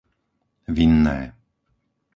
Vinné 0.67 1.17